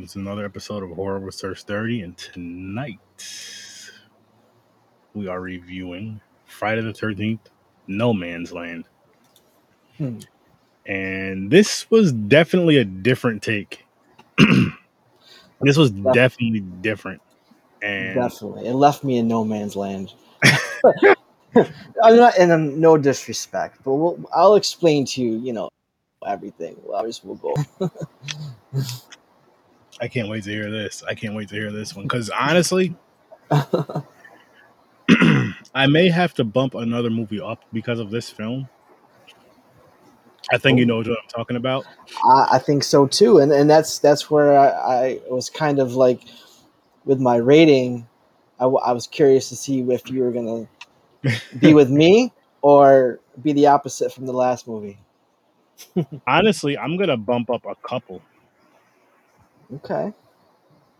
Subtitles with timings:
[0.00, 2.00] welcome to another episode of Horror with Sir Sturdy.
[2.00, 2.98] And tonight
[5.12, 7.40] we are reviewing Friday the 13th,
[7.86, 8.86] No Man's Land.
[9.98, 10.20] Hmm.
[10.86, 13.84] And this was definitely a different take.
[15.60, 17.20] this was Def- definitely different.
[17.82, 20.14] And Definitely, it left me in no man's land.
[21.54, 25.68] I'm not, and I'm no disrespect, but we'll, I'll explain to you, you know,
[26.26, 26.76] everything.
[26.84, 27.54] Well, just we'll go.
[30.00, 31.02] I can't wait to hear this.
[31.06, 32.06] I can't wait to hear this one.
[32.06, 32.96] Because honestly,
[35.74, 38.68] I may have to bump another movie up because of this film.
[40.52, 40.88] I think you oh.
[40.88, 41.84] know what I'm talking about.
[42.24, 45.94] I, I think so too, and and that's that's where I, I was kind of
[45.94, 46.22] like
[47.04, 48.08] with my rating.
[48.58, 50.66] I, w- I was curious to see if you were gonna
[51.58, 52.32] be with me
[52.62, 54.98] or be the opposite from the last movie.
[56.26, 58.22] Honestly, I'm gonna bump up a couple.
[59.74, 60.12] Okay,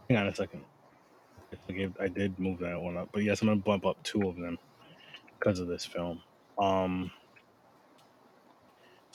[0.09, 0.65] Hang on a second.
[1.69, 4.29] I, gave, I did move that one up, but yes, I'm gonna bump up two
[4.29, 4.59] of them
[5.39, 6.23] because of this film.
[6.59, 7.13] Um,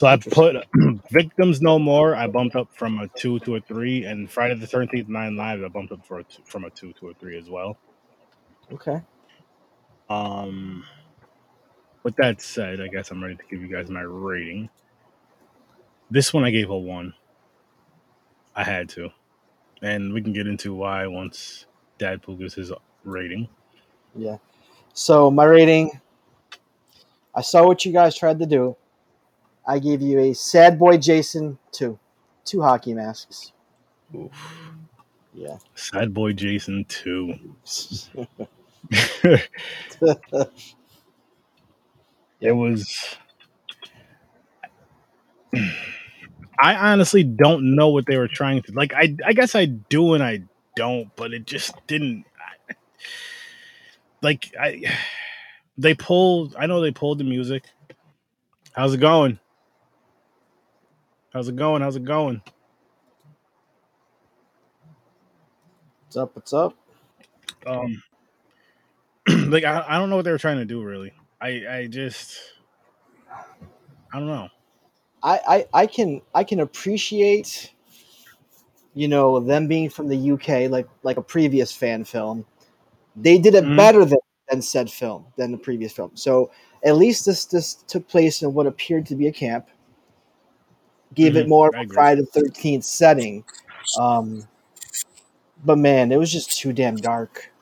[0.00, 0.56] so I put
[1.10, 2.16] Victims No More.
[2.16, 5.62] I bumped up from a two to a three, and Friday the Thirteenth Nine Lives.
[5.64, 7.78] I bumped up for a two, from a two to a three as well.
[8.72, 9.00] okay.
[10.10, 10.84] Um,
[12.04, 14.70] with that said, I guess I'm ready to give you guys my rating.
[16.10, 17.14] This one I gave a one.
[18.56, 19.10] I had to,
[19.82, 21.66] and we can get into why once
[21.98, 22.72] Dadpool gives his
[23.04, 23.48] rating.
[24.14, 24.36] Yeah.
[24.92, 26.00] So my rating,
[27.34, 28.76] I saw what you guys tried to do.
[29.66, 31.98] I gave you a sad boy Jason two,
[32.44, 33.52] two hockey masks.
[34.14, 34.32] Oof.
[35.34, 35.58] Yeah.
[35.74, 37.34] Sad boy Jason two.
[42.40, 43.16] it was.
[46.58, 48.94] I honestly don't know what they were trying to like.
[48.94, 50.42] I I guess I do and I
[50.76, 52.24] don't, but it just didn't.
[54.22, 54.82] Like I,
[55.78, 56.56] they pulled.
[56.58, 57.64] I know they pulled the music.
[58.72, 59.38] How's it going?
[61.32, 61.82] How's it going?
[61.82, 62.42] How's it going?
[66.04, 66.36] What's up?
[66.36, 66.74] What's up?
[67.66, 68.02] Um,
[69.50, 70.82] like I, I don't know what they were trying to do.
[70.82, 72.38] Really, I I just
[74.12, 74.48] I don't know.
[75.22, 77.72] I, I, I can I can appreciate
[78.94, 82.44] you know them being from the UK like like a previous fan film.
[83.16, 83.76] They did it Mhm.
[83.76, 84.18] better than,
[84.50, 86.10] than said film than the previous film.
[86.14, 86.50] So
[86.84, 89.66] at least this this took place in what appeared to be a camp.
[91.14, 91.92] Gave it Mhm, more of a.
[91.92, 93.44] Friday the Thirteenth setting.
[93.98, 94.46] Um,
[95.64, 97.52] but man, it was just too damn dark.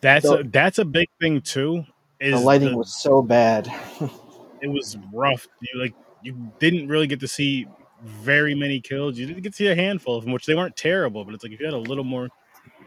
[0.00, 1.84] That's So- a, that's a big thing too.
[2.18, 3.72] Is The lighting the- was so bad.
[4.60, 5.46] it was rough.
[5.60, 7.66] You like you didn't really get to see
[8.04, 9.18] very many kills.
[9.18, 11.24] You didn't get to see a handful of them, which they weren't terrible.
[11.24, 12.28] But it's like if you had a little more,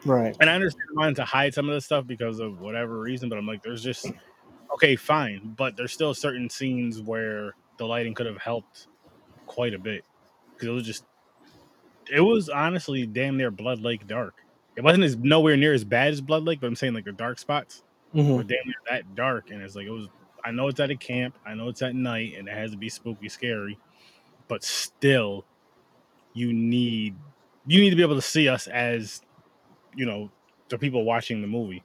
[0.05, 0.35] right.
[0.39, 3.29] and I understand wanting to hide some of this stuff because of whatever reason.
[3.29, 4.11] But I'm like, there's just
[4.73, 8.87] okay, fine, but there's still certain scenes where the lighting could have helped
[9.45, 10.03] quite a bit
[10.53, 11.05] because it was just,
[12.11, 14.35] it was honestly damn near Blood Lake dark.
[14.75, 17.11] It wasn't as nowhere near as bad as Blood Lake, but I'm saying like the
[17.11, 17.83] dark spots
[18.15, 18.35] Mhm.
[18.37, 20.07] were damn near that dark, and it's like it was.
[20.43, 22.77] I know it's at a camp, I know it's at night, and it has to
[22.77, 23.77] be spooky, scary,
[24.47, 25.45] but still,
[26.33, 27.15] you need
[27.65, 29.21] you need to be able to see us as,
[29.95, 30.29] you know,
[30.69, 31.81] the people watching the movie.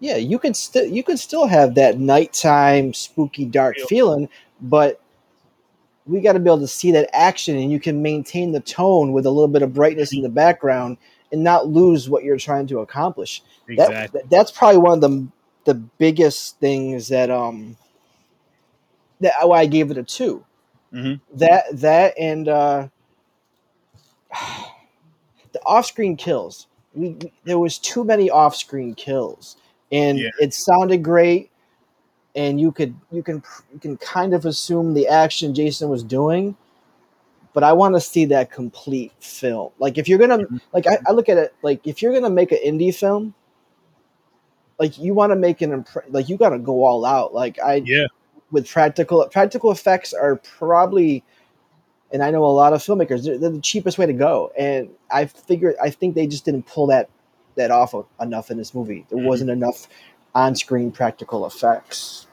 [0.00, 3.86] Yeah, you can still you can still have that nighttime spooky dark Feel.
[3.86, 4.28] feeling,
[4.60, 5.00] but
[6.06, 9.12] we got to be able to see that action, and you can maintain the tone
[9.12, 10.96] with a little bit of brightness in the background
[11.30, 13.42] and not lose what you're trying to accomplish.
[13.68, 14.20] Exactly.
[14.20, 15.28] that- that's probably one of the
[15.64, 17.76] the biggest things that um
[19.22, 20.44] that why I gave it a 2
[20.92, 21.20] Mhm.
[21.34, 22.88] That that and uh
[25.52, 26.66] the off-screen kills.
[26.94, 29.56] We, there was too many off-screen kills,
[29.90, 30.28] and Yeah.
[30.40, 31.50] it sounded great,
[32.34, 36.56] and you could you can you can kind of assume the action Jason was doing.
[37.54, 39.72] But I want to see that complete film.
[39.78, 40.60] Like if you're gonna Mhm.
[40.72, 43.34] like I, I look at it like if you're gonna make an indie film,
[44.78, 47.32] like you want to make an impre- like you got to go all out.
[47.34, 48.06] Like I Yeah,
[48.52, 51.24] with practical practical effects are probably
[52.12, 54.90] and I know a lot of filmmakers they're, they're the cheapest way to go and
[55.10, 57.08] I figure I think they just didn't pull that
[57.56, 59.24] that off enough in this movie there Mhm.
[59.26, 59.88] wasn't enough
[60.34, 62.26] on-screen practical effects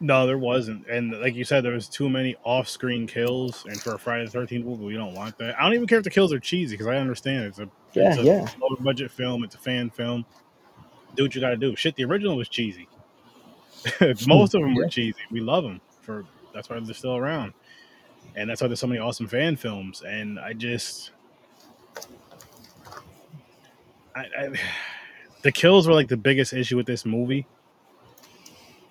[0.00, 3.94] no, there wasn't, and like you said, there was too many off-screen kills, and for
[3.94, 5.58] a Friday the Thirteenth movie, we don't want that.
[5.58, 8.10] I don't even care if the kills are cheesy because I understand it's a yeah
[8.10, 10.24] it's a yeah lower budget film, it's a fan film.
[11.16, 11.74] Do what you got to do.
[11.74, 12.86] Shit, the original was cheesy.
[13.98, 14.12] Hmm.
[14.26, 15.18] Most of them were cheesy.
[15.30, 17.52] We love them for that's why they're still around,
[18.34, 20.02] and that's why there's so many awesome fan films.
[20.02, 21.12] And I just
[24.14, 24.50] I, I,
[25.42, 27.46] the kills were like the biggest issue with this movie,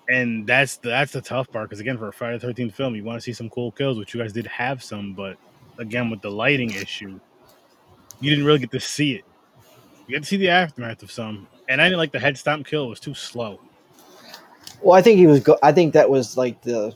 [0.08, 1.68] and that's the, that's the tough part.
[1.68, 4.14] Because again, for a Friday Thirteenth film, you want to see some cool kills, which
[4.14, 5.36] you guys did have some, but
[5.78, 7.20] again, with the lighting issue,
[8.20, 9.24] you didn't really get to see it.
[10.06, 12.66] You get to see the aftermath of some, and I didn't like the head stomp
[12.66, 13.60] kill; it was too slow.
[14.82, 15.40] Well, I think he was.
[15.40, 16.94] Go- I think that was like the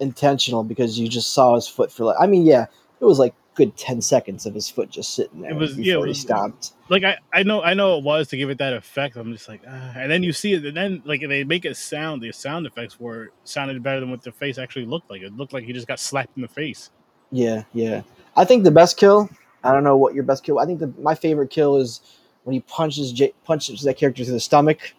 [0.00, 2.16] intentional because you just saw his foot for like.
[2.20, 2.66] I mean, yeah,
[3.00, 5.50] it was like good ten seconds of his foot just sitting there.
[5.50, 6.72] It was- before yeah, it he stopped.
[6.88, 9.16] like I, I know I know it was to give it that effect.
[9.16, 9.92] I'm just like, ah.
[9.96, 12.22] and then you see it, and then like they make it sound.
[12.22, 15.22] The sound effects were sounded better than what the face actually looked like.
[15.22, 16.90] It looked like he just got slapped in the face.
[17.30, 18.02] Yeah, yeah.
[18.36, 19.28] I think the best kill.
[19.62, 20.58] I don't know what your best kill.
[20.58, 22.00] I think the, my favorite kill is
[22.44, 24.94] when he punches J- punches that character through the stomach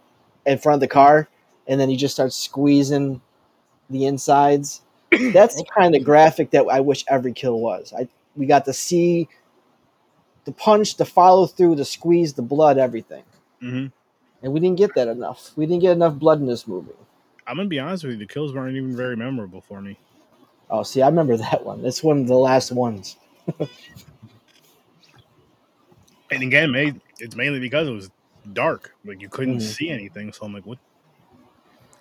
[0.45, 1.27] in front of the car,
[1.67, 3.21] and then he just starts squeezing
[3.89, 4.81] the insides.
[5.33, 7.93] That's the kind of graphic that I wish every kill was.
[7.97, 9.27] I we got to see
[10.45, 13.23] the punch, the follow through, the squeeze, the blood, everything,
[13.61, 13.87] Mm-hmm.
[14.43, 15.51] and we didn't get that enough.
[15.55, 16.91] We didn't get enough blood in this movie.
[17.47, 19.97] I'm gonna be honest with you, the kills weren't even very memorable for me.
[20.69, 21.83] Oh, see, I remember that one.
[21.85, 23.17] It's one of the last ones.
[26.31, 28.09] And again, it's mainly because it was
[28.53, 28.95] dark.
[29.05, 29.61] Like you couldn't Mhm.
[29.61, 30.31] see anything.
[30.31, 30.79] So I'm like, what?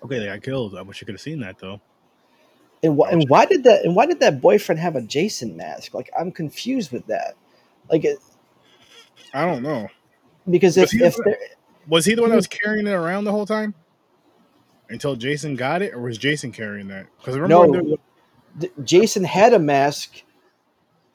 [0.05, 0.77] Okay, they got killed.
[0.77, 1.81] I wish you could have seen that though.
[2.83, 3.85] And, wh- and why did that?
[3.85, 5.93] And why did that boyfriend have a Jason mask?
[5.95, 7.35] Like I'm confused with that.
[7.91, 8.19] Like it,
[9.35, 9.89] I don't know.
[10.49, 11.37] because Was if he if the-
[11.89, 12.39] Was he the one that hmm?
[12.39, 13.75] was carrying it around the whole time
[14.89, 17.07] until Jason got it, or was Jason carrying that?
[17.19, 17.99] Because remember, no,
[18.59, 20.23] was- Jason had a mask,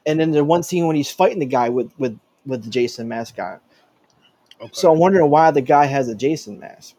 [0.06, 3.08] and then the one scene when he's fighting the guy with with with the Jason
[3.08, 3.58] mask on.
[4.60, 4.70] okay.
[4.72, 6.94] So I'm wondering why the guy has a Jason mask.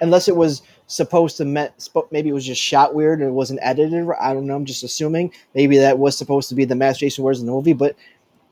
[0.00, 3.32] Unless it was supposed to meant spo- maybe it was just shot weird and it
[3.32, 4.06] wasn't edited.
[4.20, 4.56] I don't know.
[4.56, 7.52] I'm just assuming maybe that was supposed to be the mask Jason wears in the
[7.52, 7.96] movie, but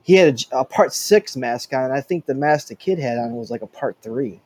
[0.03, 1.91] he had a part six mask on.
[1.91, 4.41] I think the mask the kid had on was like a part three.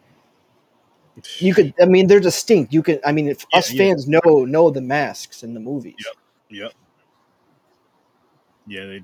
[1.38, 2.72] You could, I mean, they're distinct.
[2.74, 3.78] You can, I mean, if Yeah, us yeah.
[3.78, 5.94] fans know know the masks in the movies.
[5.98, 6.16] Yep.
[6.60, 6.72] Yep.
[8.66, 9.02] Yeah, they.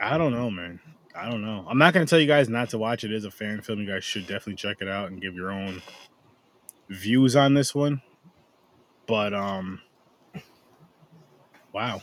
[0.00, 0.80] I don't know, man.
[1.18, 1.64] I don't know.
[1.68, 3.10] I'm not going to tell you guys not to watch it.
[3.10, 3.80] It is a fan film.
[3.80, 5.82] You guys should definitely check it out and give your own
[6.88, 8.00] views on this one.
[9.06, 9.80] But um,
[11.72, 12.02] wow.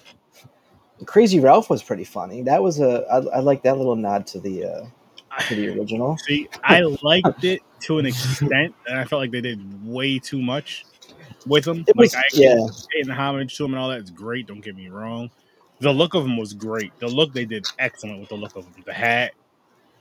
[1.06, 2.42] Crazy Ralph was pretty funny.
[2.42, 4.86] That was a, I, I like that little nod to the uh,
[5.48, 6.18] to the original.
[6.18, 10.42] See, I liked it to an extent, and I felt like they did way too
[10.42, 10.86] much
[11.46, 11.86] with him.
[11.88, 12.68] It was, like, I yeah.
[12.92, 14.48] paying homage to him and all that is great.
[14.48, 15.30] Don't get me wrong.
[15.80, 16.98] The look of him was great.
[17.00, 18.84] The look they did excellent with the look of him.
[18.86, 19.34] The hat,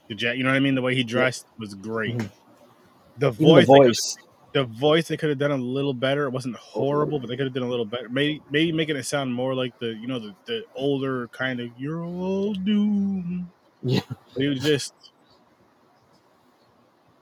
[0.08, 0.38] the jacket.
[0.38, 0.74] You know what I mean?
[0.74, 2.16] The way he dressed was great.
[2.16, 2.30] Mhm.
[3.18, 4.16] The voice, the voice.
[4.52, 6.26] the voice, they could have done a little better.
[6.26, 8.08] It wasn't horrible, but they could have done a little better.
[8.08, 11.70] Maybe, maybe making it sound more like the, you know, the, the older kind of
[11.76, 13.46] "you're all doomed."
[13.82, 14.00] Yeah.
[14.08, 14.94] But he was just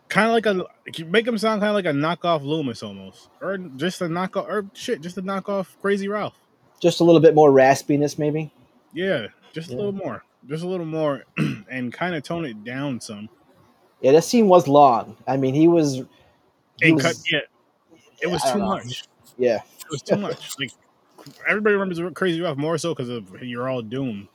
[0.09, 3.57] kind of like a make him sound kind of like a knockoff Loomis almost, or
[3.59, 6.39] just a knockoff, or shit, just a knockoff Crazy Ralph.
[6.83, 8.53] Just a little bit more raspiness, maybe.
[8.93, 11.25] Yeah, just a little more, just a little more,
[11.71, 13.29] and kind of tone it down some.
[14.01, 15.17] Yeah, that scene was long.
[15.29, 16.03] I mean, he was.
[16.81, 17.41] He And was cut, yeah,
[18.21, 18.67] it was too know.
[18.67, 19.05] much.
[19.39, 20.53] Yeah, It was too much.
[20.59, 20.73] Like
[21.49, 24.29] everybody remembers Crazy Ralph more so because of "You're All Doomed"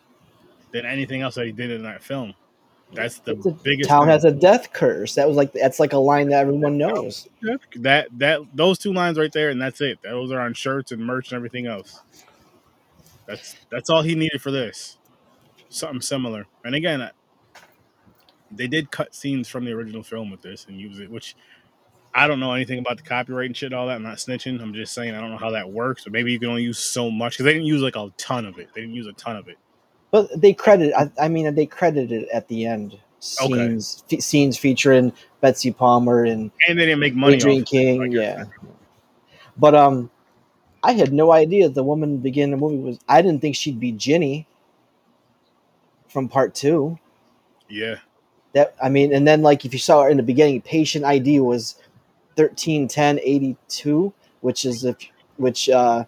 [0.71, 2.33] than anything else that he did in that film.
[2.94, 3.89] That's the a biggest.
[3.89, 4.09] town thing.
[4.09, 5.16] has a death curse.
[5.16, 7.27] That was like that's like a line that everyone knows.
[7.75, 9.99] that that those two lines right there, and that's it.
[10.04, 12.01] Those are on shirts and merch and everything else.
[13.27, 14.97] That's that's all he needed for this.
[15.69, 16.47] Something similar.
[16.63, 17.11] And again, I-
[18.49, 21.35] they did cut scenes from the original film with this and use it, which
[22.15, 23.95] I don't know anything about the copyright and shit, all that.
[23.95, 24.61] I'm not snitching.
[24.61, 26.05] I'm just saying I don't know how that works.
[26.05, 28.45] But maybe you can only use so much because they didn't use like a ton
[28.45, 28.69] of it.
[28.73, 29.57] They didn't use a ton of it.
[30.11, 30.93] But they credit.
[30.97, 36.23] I, I mean, they credited it at the end scenes fe- scenes featuring Betsy Palmer
[36.23, 37.35] and And they didn't make money.
[37.35, 37.67] Adrienne it.
[37.67, 38.11] King.
[38.13, 38.45] Yeah,
[39.57, 40.09] but um,
[40.83, 42.99] I had no idea the woman at the beginning of the movie was.
[43.07, 44.47] I didn't think she'd be Ginny
[46.07, 46.99] from part two.
[47.69, 47.97] Yeah.
[48.53, 51.39] That I mean, and then like if you saw her in the beginning, patient ID
[51.39, 51.75] was
[52.35, 54.97] thirteen ten eighty two, which is if
[55.37, 56.05] which uh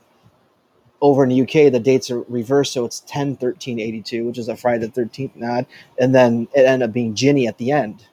[1.01, 4.49] over in the UK the dates are reversed, so it's 10 13 82, which is
[4.49, 5.65] a Friday the thirteenth nod,
[5.97, 8.05] and then it ended up being Ginny at the end.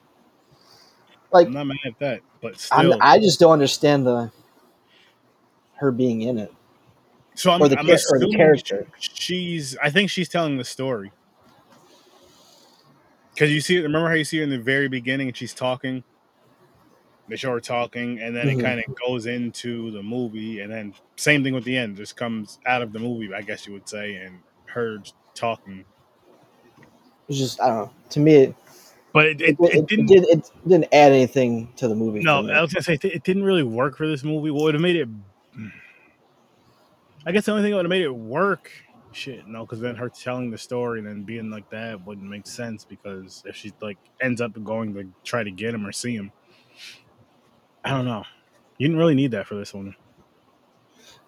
[1.31, 2.67] Like I'm not mad at that, but.
[2.71, 4.31] I just don't understand the
[5.77, 6.51] her being in it
[7.35, 8.87] so I'm, or the I'm char- or the character.
[8.99, 11.11] she's I think she's telling the story.
[13.37, 16.03] Cause you see remember how you see her in the very beginning and she's talking?
[17.29, 18.59] They show her talking and then Mhm.
[18.59, 22.15] it kind of goes into the movie and then same thing with the end, just
[22.15, 24.97] comes out of the movie, I guess you would say, and her
[25.35, 25.85] talking.
[27.29, 27.91] It's just I don't know.
[28.11, 28.55] To me, it
[29.13, 30.05] but it, it, it, it didn't.
[30.07, 32.21] did, it didn't add anything to the movie.
[32.21, 32.47] no.
[32.49, 34.49] I was gonna say it didn't really work for this movie.
[34.49, 35.07] What would have made it?
[37.25, 38.71] I guess the only thing that would have made it work,
[39.11, 42.47] shit, no, because then her telling the story and then being like that wouldn't make
[42.47, 46.15] sense because if she like ends up going to try to get him or see
[46.15, 46.31] him,
[47.83, 48.23] I don't know.
[48.77, 49.95] You didn't really need that for this one.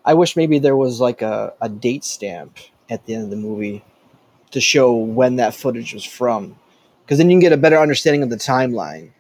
[0.06, 2.58] I wish maybe there was like a, a date stamp
[2.90, 3.84] at the end of the movie
[4.52, 6.58] to show when that footage was from,
[7.04, 9.12] because then you can get a better understanding of the timeline.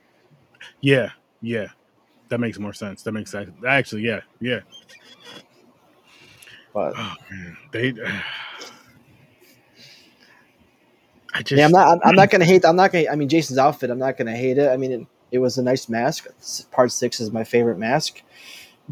[0.82, 1.10] Yeah,
[1.42, 1.68] yeah,
[2.30, 3.04] that makes more sense.
[3.04, 3.52] That makes sense.
[3.68, 4.62] Actually, yeah, yeah.
[6.74, 7.94] But Oh man, they.
[11.34, 11.88] I just yeah, I'm not.
[11.88, 12.66] I'm, I'm not gonna hate.
[12.66, 13.10] I'm not gonna.
[13.10, 13.90] I mean, Jason's outfit.
[13.90, 14.70] I'm not gonna hate it.
[14.70, 16.28] I mean, it, it was a nice mask.
[16.72, 18.22] Part six is my favorite mask.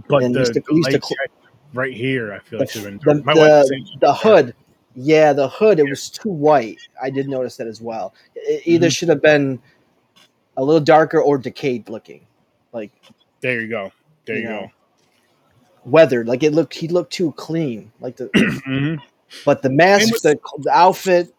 [0.08, 1.18] But and the, the cl-
[1.74, 3.24] right here, I feel The, like should have the.
[3.24, 4.54] My the, the hood.
[4.96, 5.80] Yeah, the hood.
[5.80, 6.78] It was too white.
[7.02, 8.14] I did notice that as well.
[8.36, 8.96] It either Mhm.
[8.96, 9.60] should have been
[10.56, 12.26] a little darker or decayed looking,
[12.74, 12.92] like
[13.42, 13.92] There you go.
[14.26, 14.72] There you you, know.
[15.88, 16.28] Weathered.
[16.28, 16.74] Like it looked.
[16.74, 17.92] He looked too clean.
[18.00, 18.42] Like the go.
[18.66, 18.96] hmm
[19.46, 21.34] But the mask, And with- the, the outfit,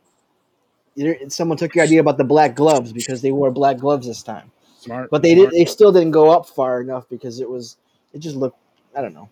[1.29, 4.51] someone took your idea about the black gloves because they wore black gloves this time.
[4.81, 5.11] Smart.
[5.11, 5.51] But they smart.
[5.51, 5.61] did.
[5.61, 7.77] They still didn't go up far enough because it was.
[8.13, 8.59] It just looked.
[8.97, 9.29] I don't know.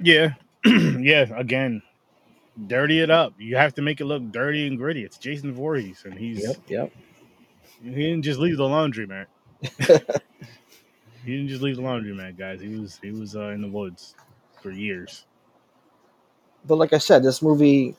[0.00, 1.26] Yeah, yeah.
[1.36, 1.82] Again,
[2.68, 3.34] dirty it up.
[3.38, 5.04] You have to make it look dirty and gritty.
[5.04, 6.92] It's Jason Voorhees, and he's Yep.
[7.82, 9.26] he didn't just leave the laundry man.
[9.78, 9.96] he
[11.26, 12.60] didn't just leave the laundry man, guys.
[12.60, 14.14] He was he was uh, in the woods
[14.62, 15.24] for years.
[16.66, 17.96] But like I said, this movie,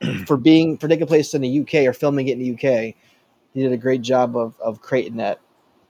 [0.26, 2.94] for being for taking place in the UK or filming it in the UK,
[3.54, 5.40] he did a great job of of creating that,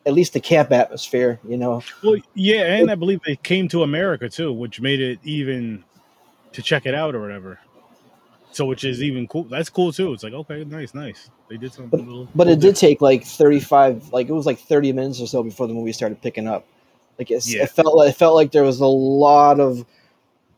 [0.05, 1.39] at least the camp atmosphere.
[1.49, 1.83] You know.
[2.03, 5.85] Well, yeah, and I believe they came to America too, which made it even
[6.53, 7.59] to check it out or whatever.
[8.53, 9.45] So, which is even cool.
[9.45, 10.13] That's cool too.
[10.13, 11.31] It's like okay, nice, nice.
[11.49, 11.99] They did something.
[11.99, 14.13] a little, But it did take like thirty five.
[14.13, 16.67] Like it was like thirty minutes or so before the movie started picking up.
[17.19, 17.62] Like it's, Yeah.
[17.64, 19.85] it felt like it felt like there was a lot of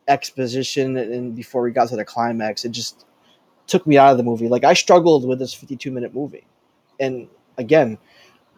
[0.08, 3.06] exposition and before we got to the climax it just
[3.66, 4.48] took me out of the movie.
[4.48, 6.46] Like i struggled with this 52 minute movie.
[7.00, 7.98] And again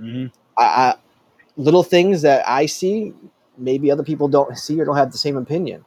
[0.00, 0.26] different.
[0.58, 0.94] I, I
[1.56, 3.14] little things that i see
[3.56, 5.84] maybe other people don't see or don't have the same opinion.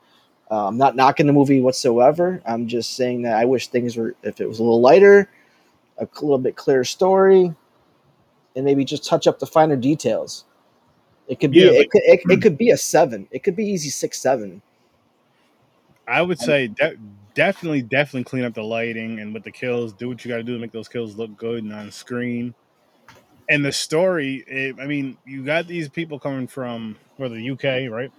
[0.49, 2.41] Uh, i'm not knocking the movie whatsoever.
[2.45, 5.29] I'm just saying that i wish things were if it was a little lighter
[5.99, 7.53] a little bit clearer story
[8.55, 10.45] and maybe just touch up the finer details
[11.29, 12.41] it could be Yeah, it, could, it, it hmm.
[12.41, 14.61] could be a seven it could be easy six seven
[16.07, 16.97] I would say de-
[17.35, 20.43] definitely, definitely clean up the lighting and with the kills, do what you got to
[20.43, 22.55] do to make those kills look good and on screen.
[23.47, 27.91] And the story, it, I mean, you got these people coming from where the UK,
[27.91, 28.11] right?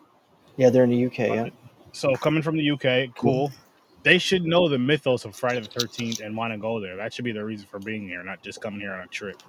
[0.57, 1.49] yeah they're in the uk yeah
[1.93, 3.49] So coming from the UK, cool.
[3.49, 3.57] Mm-hmm.
[4.03, 6.97] They should know the mythos of Friday the Thirteenth and want to go there.
[6.97, 9.43] That should be the reason for being here, not just coming here on a trip.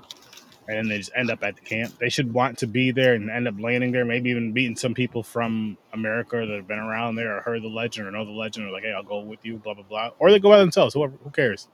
[0.68, 1.98] And then they just end up at the camp.
[2.00, 4.06] They should want to be there and end up landing there.
[4.06, 7.68] Maybe even meeting some people from America that have been around there or heard the
[7.68, 10.12] legend or know the legend or like, hey, I'll go with you, blah blah blah.
[10.20, 10.94] Or they go by themselves.
[10.94, 11.68] Whoever, who cares?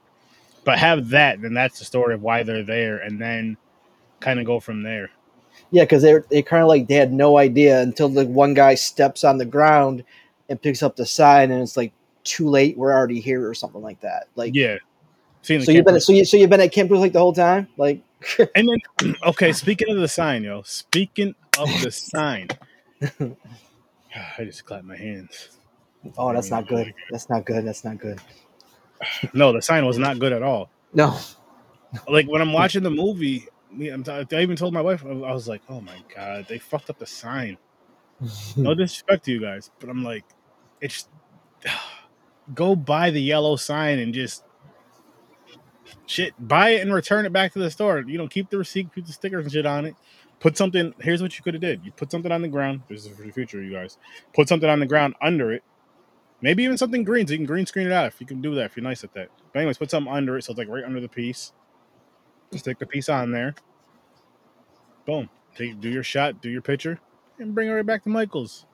[0.64, 3.56] But have that, then that's the story of why they're there, and then
[4.20, 5.10] kind of go from there.
[5.70, 8.74] Yeah, because they they kind of like they had no idea until the one guy
[8.74, 10.02] steps on the ground
[10.48, 11.92] and picks up the sign, and it's like
[12.24, 12.76] too late.
[12.76, 14.28] We're already here, or something like that.
[14.34, 14.78] Like, Yeah.
[15.42, 18.02] So you've been so you so you've been at Camp like the whole time, like.
[18.54, 22.48] And then, okay, speaking of the sign, yo, speaking of the sign,
[23.02, 25.50] I just clapped my hands.
[26.16, 26.94] Oh, that's not good.
[27.10, 27.64] That's not good.
[27.64, 28.20] That's not good.
[29.32, 30.70] No, the sign was not good at all.
[30.92, 31.18] No.
[32.08, 35.10] Like when I'm watching the movie, me, I'm t- I even told my wife, I
[35.10, 37.56] I was like, oh my god, they fucked up the sign.
[38.56, 40.24] No disrespect to you guys, but I'm like,
[40.80, 41.08] it's
[42.54, 44.42] go buy the yellow sign and just
[46.08, 48.00] shit, buy it and return it back to the store.
[48.00, 49.94] You know, keep the receipt, keep the stickers and shit on it.
[50.40, 50.94] Put something.
[51.00, 51.84] Here's what you could have did.
[51.84, 52.82] You put something on the ground.
[52.88, 53.98] This is for the future, you guys.
[54.34, 55.62] Put something on the ground under it.
[56.40, 58.54] Maybe even something green, so you can green screen it out if you can do
[58.54, 58.66] that.
[58.66, 59.28] If you're nice at that.
[59.52, 61.52] But anyways, put something under it, so it's like right under the piece.
[62.54, 63.54] Stick the piece on there.
[65.04, 65.28] Boom.
[65.56, 67.00] Take do your shot, do your picture,
[67.40, 68.64] and bring it right back to Michael's.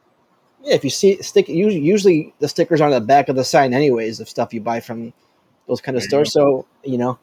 [0.62, 3.72] Yeah, if you see stick, usually, usually the stickers on the back of the sign,
[3.72, 5.14] anyways, of stuff you buy from
[5.66, 6.32] those kind of There you stores.
[6.32, 7.18] So you know,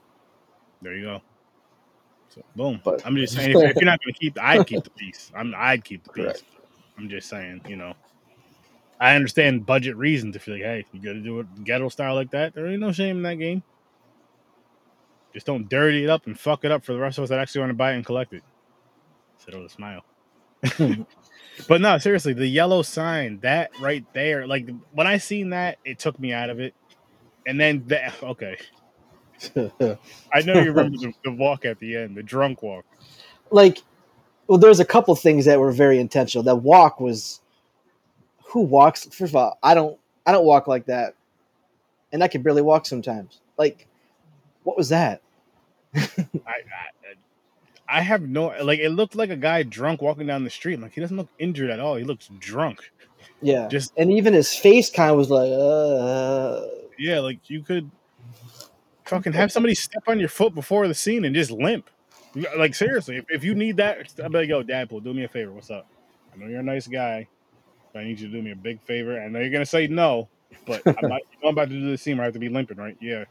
[0.81, 1.21] There you go.
[2.29, 2.81] So boom.
[2.83, 5.31] But- I'm just saying, if, if you're not going to keep, I'd keep the piece.
[5.36, 6.24] I'm, I'd keep the piece.
[6.24, 6.43] Correct.
[6.98, 7.93] I'm just saying, you know,
[9.00, 10.36] I understand budget reasons.
[10.36, 12.79] If you're like, hey, you got to do it ghetto style like that, there ain't
[12.79, 13.63] no shame in that game.
[15.33, 17.39] Just don't dirty it up and fuck it up for the rest of us that
[17.39, 18.43] actually want to buy it and collect it.
[19.38, 20.03] Said with a smile.
[21.67, 25.98] but no, seriously, the yellow sign, that right there, like when I seen that, it
[25.98, 26.75] took me out of it.
[27.48, 28.57] And then, the, okay,
[30.33, 32.86] I know you remember the, the walk at the end, the drunk walk.
[33.51, 33.79] like
[34.48, 37.41] well there's a couple things that were very intentional that walk was
[38.45, 41.15] who walks first of all i don't i don't walk like that
[42.12, 43.88] and i can barely walk sometimes like
[44.63, 45.21] what was that
[45.95, 46.00] I,
[46.48, 47.15] I
[47.88, 48.79] I have no like.
[48.79, 50.79] It looked like a guy drunk walking down the street.
[50.79, 51.95] Like he doesn't look injured at all.
[51.95, 52.79] He looks drunk.
[53.41, 56.65] yeah Just and even his face kind of was like uh
[57.01, 57.89] yeah, like you could
[59.05, 61.89] fucking have somebody step on your foot before the scene and just limp.
[62.58, 65.27] Like seriously, if, if you need that, I'll be like, yo, Dadpool, do me a
[65.27, 65.51] favor.
[65.51, 65.88] What's up?
[66.34, 67.27] I know you're a nice guy,
[67.91, 69.20] but I need you to do me a big favor.
[69.20, 70.29] I know you're gonna say no,
[70.65, 72.77] but I'm, not, I'm about to do the scene where I have to be limping,
[72.77, 72.96] right?
[73.01, 73.25] Yeah.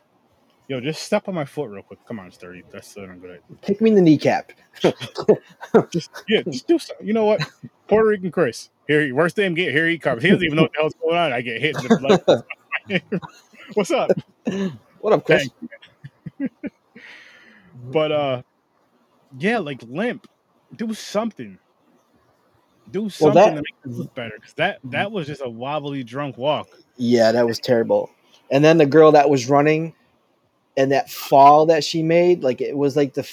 [0.69, 1.99] Yo, just step on my foot real quick.
[2.07, 2.62] Come on, sturdy.
[2.71, 3.62] That's what I'm good at.
[3.62, 4.53] kick me in the kneecap
[5.91, 7.07] Just yeah, just do something.
[7.07, 7.41] You know what?
[7.89, 8.71] Puerto Rican Chris.
[8.87, 10.23] Here, worst damn get here he comes.
[10.23, 11.33] He doesn't even know what the hell's going on.
[11.33, 11.97] I get hit in the
[12.89, 13.03] blood.
[13.75, 14.11] What's up?
[15.00, 15.49] what up chris
[17.93, 18.43] But uh,
[19.39, 20.27] yeah, like limp.
[20.77, 21.59] Do something.
[22.91, 24.33] Do something that- to make it look better.
[24.37, 26.69] Because that that was just a wobbly drunk walk.
[26.97, 28.11] yeah that was terrible
[28.50, 29.95] and then the girl that was running
[30.77, 33.29] and that fall that she made like it was like the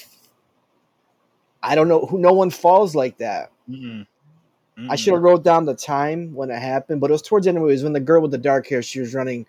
[1.63, 4.05] I don't know who no one falls like that Mm-mm.
[4.89, 7.49] I should have wrote down the time when it happened, but it was towards the
[7.49, 7.57] end.
[7.57, 9.45] It was when the girl with the dark hair she was running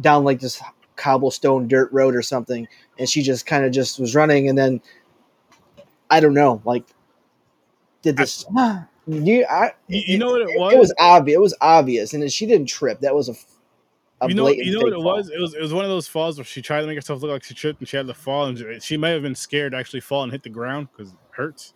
[0.00, 0.60] down like this
[0.96, 2.66] cobblestone dirt road or something,
[2.98, 4.80] and she just kind of just was running, and then
[6.10, 6.84] I don't know, like
[8.02, 8.44] did this?
[9.06, 10.74] you, I, You, you know what it was?
[10.74, 11.36] It was obvious.
[11.36, 13.00] It was obvious, and then she didn't trip.
[13.00, 13.34] That was a
[14.28, 15.16] you know, you know what it fall.
[15.16, 15.28] was?
[15.28, 17.30] It was it was one of those falls where she tried to make herself look
[17.30, 19.78] like she tripped and she had to fall, and she may have been scared to
[19.78, 21.74] actually fall and hit the ground because it hurts.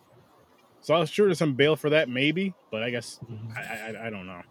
[0.81, 3.19] So I was sure there's some bail for that, maybe, but I guess
[3.55, 4.41] I I, I don't know.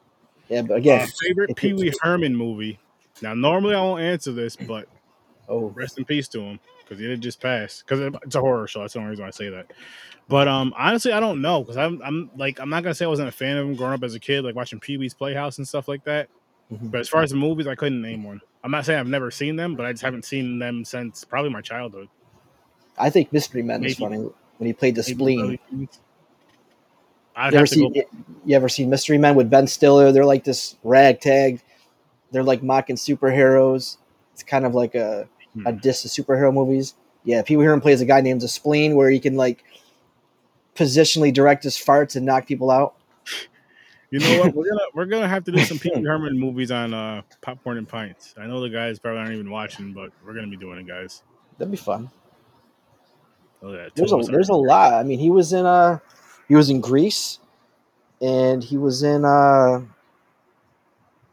[0.49, 2.79] Yeah, but again, Uh, favorite Pee Wee Herman movie.
[3.23, 4.87] Now, normally I won't answer this, but
[5.49, 7.83] oh, rest in peace to him because he did just pass.
[7.83, 8.81] Because it's a horror show.
[8.81, 9.73] That's the only reason I say that.
[10.29, 13.09] But um, honestly, I don't know because I'm I'm like I'm not gonna say I
[13.09, 15.57] wasn't a fan of him growing up as a kid, like watching Pee Wee's Playhouse
[15.59, 16.29] and stuff like that.
[16.73, 16.91] Mhm.
[16.91, 18.41] But as far as the movies, I couldn't name one.
[18.63, 21.51] I'm not saying I've never seen them, but I just haven't seen them since probably
[21.51, 22.09] my childhood.
[22.99, 25.89] I think Mystery Men is funny when he played the Maybe spleen.
[27.37, 27.93] I'd You ever have to seen?
[27.93, 28.03] go.
[28.45, 30.13] You ever seen Mystery Men with Ben Stiller?
[30.13, 31.63] They're like this ragtag.
[32.31, 33.97] They're like mocking superheroes.
[34.35, 35.29] It's kind of like a
[35.67, 35.79] a Hmm.
[35.79, 36.95] diss of superhero movies.
[37.25, 39.65] Yeah, Pee Wee Herman plays a guy named the Spleen, where he can like
[40.77, 42.95] positionally direct his farts and knock people out.
[44.11, 44.55] You know what?
[44.55, 47.77] We're gonna we're gonna have to do some Pee Wee Herman movies on uh, popcorn
[47.77, 48.33] and pints.
[48.39, 51.23] I know the guys probably aren't even watching, but we're gonna be doing it, guys.
[51.59, 52.09] That'd be fun.
[53.63, 54.95] Oh, yeah, There's a there's a lot.
[54.95, 55.99] I mean, he was in uh
[56.49, 57.39] he was in Grease,
[58.23, 59.83] and he was in uh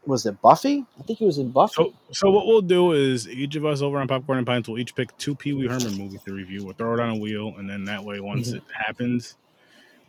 [0.06, 0.84] was it Buffy?
[0.98, 1.74] I think he was in Buffy.
[1.74, 4.78] So, so what we'll do is each of us over on Popcorn and Pints will
[4.78, 6.64] each pick two Pee Wee Herman movies to review.
[6.64, 8.56] We'll throw it on a wheel, and then that way, once Mhm.
[8.56, 9.36] it happens,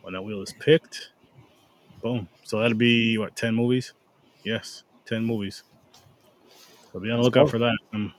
[0.02, 1.10] when that wheel is picked,
[2.02, 2.28] boom.
[2.44, 3.92] So that'll be what ten movies?
[4.44, 5.64] Yes, ten movies.
[6.92, 7.76] So be on the lookout for that.
[7.92, 8.14] Um,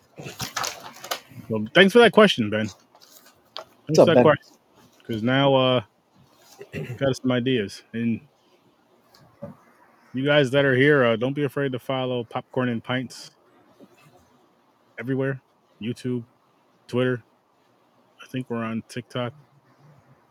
[1.49, 2.67] well, thanks for that question, Ben.
[3.87, 4.23] Thanks up, for that Ben?
[4.23, 4.55] question.
[4.99, 5.81] Because now, uh,
[6.97, 8.21] got some ideas, and
[10.13, 13.31] you guys that are here, uh, don't be afraid to follow Popcorn and Pints
[14.99, 15.41] everywhere
[15.81, 16.25] YouTube,
[16.87, 17.23] Twitter.
[18.23, 19.33] I think we're on TikTok.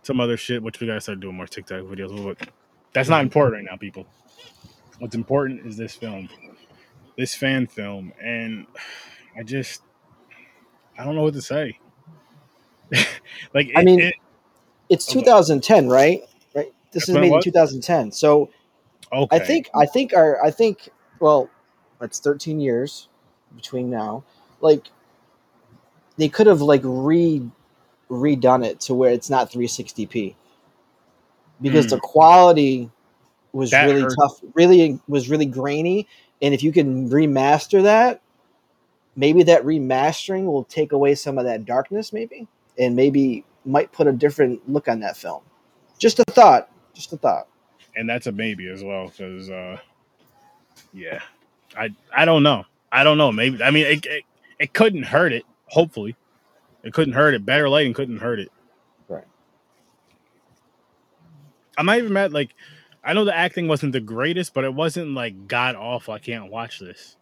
[0.02, 2.24] Some other shit, which we gotta start doing more TikTok videos.
[2.24, 2.48] But
[2.94, 4.06] that's not important right now, people.
[4.98, 6.28] What's important is this film,
[7.16, 8.66] this fan film, and
[9.38, 9.82] I just,
[10.98, 11.78] I don't know what to say.
[13.54, 14.14] like, I mean, it-
[14.88, 15.20] it's Okay.
[15.20, 16.22] 2010, right?
[16.54, 16.72] Right.
[16.92, 18.12] This is it made in 2010.
[18.12, 18.50] So
[19.12, 20.88] okay, I think I think our I think
[21.20, 21.48] well,
[22.00, 23.08] it's 13 years
[23.56, 24.24] between now.
[24.60, 24.88] Like
[26.16, 27.42] they could have like re
[28.10, 30.34] redone it to where it's not 360p
[31.60, 31.90] because Hmm.
[31.90, 32.90] the quality
[33.52, 34.16] was That really hurts.
[34.16, 36.06] tough, really was really grainy.
[36.40, 38.20] And if you can remaster that,
[39.16, 42.46] maybe that remastering will take away some of that darkness, maybe,
[42.78, 45.42] and maybe might put a different look on that film.
[45.98, 46.70] Just a thought.
[46.94, 47.48] Just a thought.
[47.98, 49.76] And that's a maybe as well because uh
[50.92, 51.20] yeah.
[51.76, 52.64] I i don't know.
[52.90, 53.32] I don't know.
[53.32, 54.24] Maybe i mean it, it,
[54.58, 56.16] it couldn't hurt it hopefully.
[56.84, 57.44] It couldn't hurt it.
[57.44, 58.50] Better lighting couldn't hurt it.
[59.08, 59.24] Right.
[61.76, 62.54] i'm not even mad like
[63.04, 66.14] i know the acting wasn't the greatest but it wasn't like god awful.
[66.14, 67.16] I can't watch this.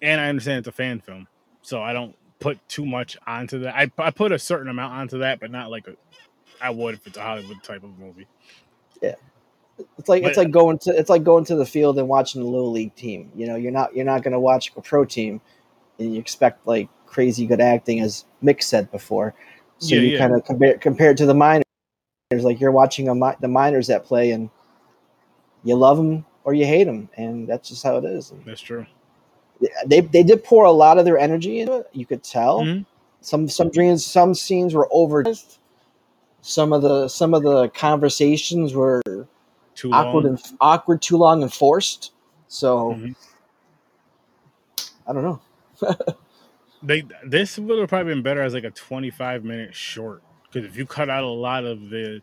[0.00, 1.28] And i understand it's a fan film
[1.62, 3.74] so i don't put too much onto that.
[3.74, 5.96] I, I put a certain amount onto that but not like a
[6.60, 8.26] i would if it's a hollywood type of movie
[9.98, 12.48] It's like it's like going to it's like going to the field and watching the
[12.48, 13.30] little league team.
[13.34, 15.40] You know, you're not you're not going to watch a pro team.
[15.98, 19.34] and you expect like crazy good acting, as Mick said before.
[19.78, 20.18] So Yeah, you yeah.
[20.18, 21.64] kind of compare compare it to the minors.
[22.32, 24.50] Like you're watching a mi- the minors that play, and
[25.64, 28.32] you love them or you hate them, and that's just how it is.
[28.46, 28.86] That's true.
[29.86, 31.86] they they did pour a lot of their energy into it.
[31.92, 32.84] You could tell Mhm.
[33.20, 35.24] some some dreams, some scenes were over.
[36.42, 39.00] Some of the some of the conversations were
[39.74, 40.26] Too awkward long.
[40.26, 42.12] and awkward, too long and forced.
[42.48, 43.16] So Mhm.
[45.06, 45.40] I don't know.
[46.82, 50.76] They this would have probably been better as like a 25 minute short because if
[50.76, 52.20] you cut out a lot of the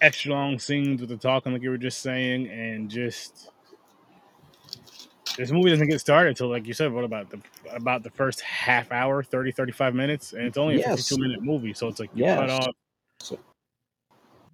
[0.00, 3.48] extra long scenes with the talking, like you were just saying, and just
[5.38, 7.40] this movie doesn't get started until like you said, what about the
[7.72, 11.08] about the first half hour, 30, 35 minutes, and it's only a Yes.
[11.08, 12.74] 52 minute movie, so it's like you cut off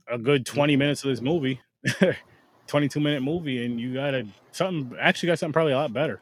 [0.08, 1.60] a good 20 minutes of this movie,
[2.66, 6.20] 22 minute movie, and you got a something actually got something probably a lot better.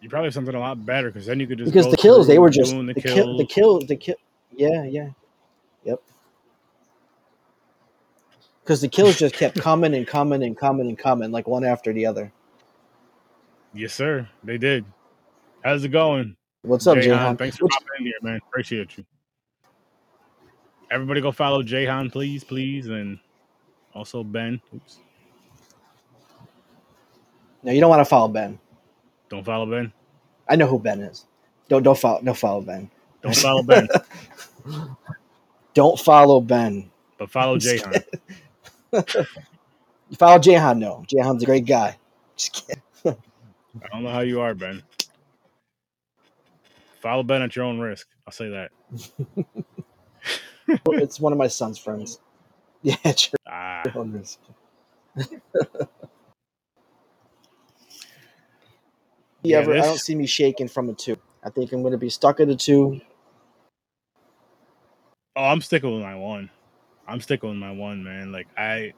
[0.00, 2.26] You probably have something a lot better because then you could just because the kills
[2.26, 4.14] they were just doing the, kill the kill the kill
[4.56, 5.08] yeah yeah
[5.84, 6.00] yep
[8.62, 11.92] because the kills just kept coming and coming and coming and coming like one after
[11.92, 12.32] the other
[13.72, 14.28] Yes, sir.
[14.42, 14.84] They did.
[15.62, 16.36] How's it going?
[16.62, 16.98] what's up?
[16.98, 17.38] Jayhan?
[17.38, 18.40] Thanks for Which- popping in here, man.
[18.48, 19.04] Appreciate you.
[20.90, 23.18] Everybody go follow Jayhan, please, please, and
[23.94, 24.60] also Ben.
[24.74, 24.98] Oops.
[27.62, 28.58] no you don't want to follow ben
[29.28, 29.92] Don't follow Ben.
[30.48, 31.26] i know who ben is
[31.68, 32.90] don't don't follow don't follow ben
[33.22, 33.86] Don't follow Ben,
[35.74, 38.02] don't follow ben but follow Jayhan.
[40.08, 41.96] you follow Jahan no Jahan's a great guy
[42.36, 44.82] just kidding I don't know how you are, Ben.
[47.00, 48.08] Follow Ben at your own risk.
[48.26, 48.72] I'll say that.
[50.86, 52.20] It's one of my son's friends
[52.82, 54.38] yeah it's Ah, your own risk.
[59.42, 61.16] Yeah, ever, I don't see me shaking from a two.
[61.42, 63.00] I think I'm going to be stuck at a two.
[65.36, 66.50] oh, I'm sticking with my one.
[67.08, 68.32] I'm sticking with my one, man.
[68.32, 68.92] Like I,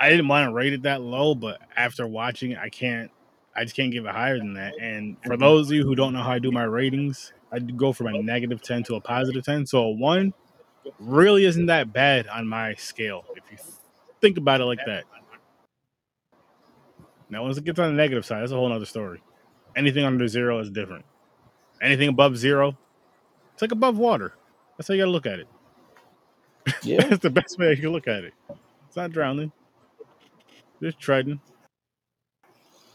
[0.00, 3.10] I didn't want to rate it that low, but after watching it, I can't.
[3.54, 4.72] I just can't give it higher than that.
[4.80, 7.92] And for those of you who don't know how I do my ratings, I go
[7.92, 9.66] from a negative ten to a positive ten.
[9.66, 10.32] So a one
[10.98, 13.58] really isn't that bad on my scale if you
[14.20, 15.04] think about it like that.
[17.30, 19.22] Now, once it gets on the negative side, that's a whole other story.
[19.74, 21.04] Anything under zero is different.
[21.80, 22.76] Anything above zero,
[23.52, 24.34] it's like above water.
[24.76, 25.48] That's how you gotta look at it.
[26.82, 27.04] Yeah.
[27.08, 28.34] That's the best way you can look at it.
[28.86, 29.50] It's not drowning.
[30.82, 31.40] Just treading.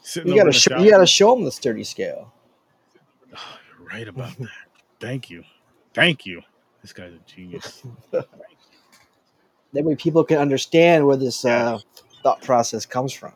[0.04, 2.34] Sitting You got to sh- you got to show them the sturdy scale.
[3.36, 4.48] Oh, you're right about that.
[5.00, 5.44] Thank you.
[5.94, 6.42] Thank you.
[6.82, 7.84] This guy's a genius.
[9.74, 11.78] That way people can understand where this uh,
[12.24, 13.34] thought process comes from.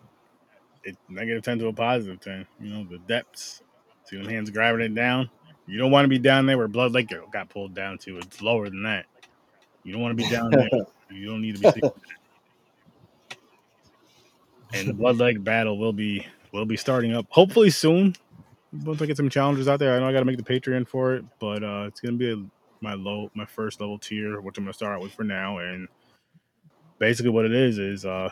[0.83, 2.47] It negative ten to a positive ten.
[2.59, 3.61] You know, the depths.
[4.05, 5.29] See them hands grabbing it down.
[5.67, 8.17] You don't want to be down there where Blood Lake got pulled down to.
[8.17, 9.05] It's lower than that.
[9.83, 10.69] You don't want to be down there.
[11.13, 11.81] You don't need to be.
[14.73, 18.15] And the Blood Lake battle will be will be starting up hopefully soon.
[18.85, 20.87] Once I get some challengers out there, I know I got to make the Patreon
[20.87, 22.37] for it, but uh, it's gonna be a,
[22.81, 25.59] my low, my first level tier, which I'm gonna start out with for now.
[25.59, 25.87] And
[26.99, 28.29] basically, what it is is, uh,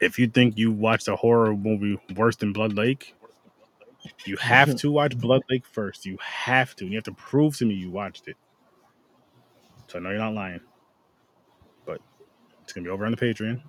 [0.00, 3.14] if you think you watched a horror movie worse than Blood Lake,
[4.24, 6.06] you have to watch Blood Lake first.
[6.06, 6.86] You have to.
[6.86, 8.36] You have to prove to me you watched it.
[9.88, 10.60] So I know you're not lying,
[11.84, 12.00] but
[12.62, 13.62] it's gonna be over on the Patreon.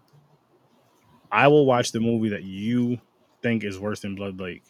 [1.31, 2.99] I will watch the movie that you
[3.41, 4.63] think is worse than Blood Lake.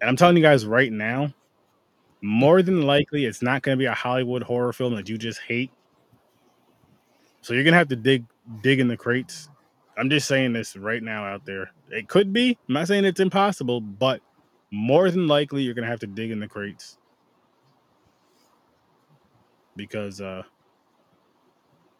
[0.00, 1.34] And I'm telling you guys right now,
[2.22, 5.40] more than likely, it's not going to be a Hollywood horror film that you just
[5.40, 5.70] hate.
[7.40, 8.24] So you're going to have to dig
[8.62, 9.48] dig in the crates.
[9.96, 11.72] I'm just saying this right now out there.
[11.90, 12.58] It could be.
[12.68, 14.20] I'm not saying it's impossible, but
[14.70, 16.98] more than likely, you're going to have to dig in the crates
[19.76, 20.42] because, uh,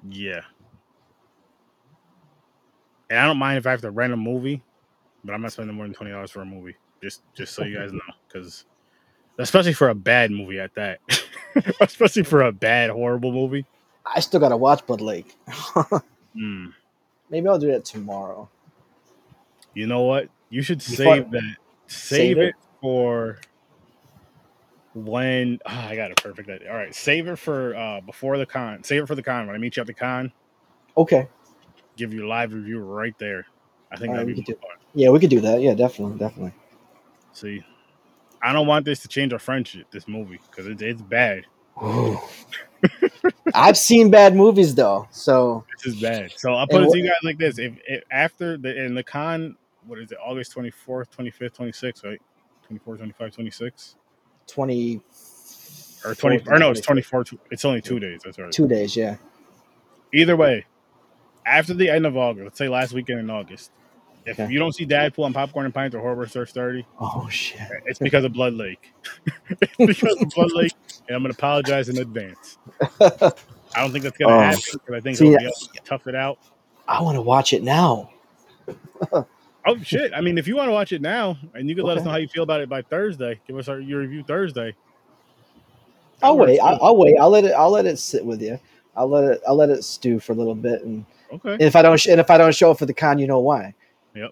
[0.08, 0.40] yeah.
[3.08, 4.62] And I don't mind if I have to rent a movie,
[5.24, 6.76] but I'm not spending more than twenty dollars for a movie.
[7.02, 8.66] Just just so you guys know, because
[9.38, 11.00] especially for a bad movie at that,
[11.80, 13.64] especially for a bad horrible movie.
[14.04, 15.36] I still got to watch Blood Lake.
[16.32, 16.66] Hmm.
[17.28, 18.48] Maybe I'll do that tomorrow.
[19.74, 20.28] You know what?
[20.48, 21.56] You should You save that.
[21.88, 22.44] Save, Save it?
[22.50, 22.54] it?
[22.80, 23.38] for
[24.94, 26.70] when ah, I got a perfect idea.
[26.70, 28.82] All right, save it for uh before the con.
[28.84, 29.46] Save it for the con.
[29.46, 30.32] When I meet you at the con,
[30.96, 31.28] Okay.
[31.96, 33.46] give you a live review right there.
[33.92, 34.70] I think right, that'd we be could fun.
[34.94, 35.60] Yeah, we could do that.
[35.60, 36.52] Yeah, definitely, definitely.
[37.32, 37.64] See,
[38.42, 39.90] I don't want this to change our friendship.
[39.90, 41.46] This movie because it's it's bad.
[43.54, 46.32] I've seen bad movies though, so This is bad.
[46.36, 48.94] So I'll put And it to you guys like this: if, if after the in
[48.94, 50.18] the con what is it?
[50.24, 52.20] August twenty fourth, twenty fifth, twenty sixth, right?
[52.66, 53.96] 24, 25, 26?
[54.46, 55.00] Twenty
[56.04, 57.24] or twenty or no, it's twenty four.
[57.50, 58.20] It's only two days.
[58.24, 58.52] That's right.
[58.52, 58.96] two days.
[58.96, 59.16] Yeah.
[60.12, 60.66] Either way,
[61.46, 63.70] after the end of August, let's say last weekend in August,
[64.26, 64.52] if Okay.
[64.52, 67.60] you don't see Deadpool on Popcorn and Pints or Horror Sir Sturdy, Oh shit.
[67.86, 68.92] it's because of Blood Lake.
[69.60, 70.72] it's because of Blood Lake,
[71.08, 72.58] and I'm going to apologize in advance.
[73.00, 74.40] I don't think that's going to Oh.
[74.40, 76.38] happen because I think See, it'll be able to tough it out.
[76.88, 78.10] I want to watch it now.
[79.66, 80.12] Oh shit!
[80.14, 82.10] I mean, if you want to watch it now, and you can let us know
[82.10, 84.74] how you feel about it by Thursday, give us our, your review Thursday.
[86.22, 86.58] I'll wait.
[86.60, 86.78] I'll.
[86.82, 87.16] I'll wait.
[87.20, 87.52] I'll let it.
[87.52, 88.58] I'll let it sit with you.
[88.96, 89.42] I'll let it.
[89.46, 91.62] I'll let it stew for a little bit, and Okay.
[91.62, 93.40] if I don't, sh- and if I don't show up for the con, you know
[93.40, 93.74] why.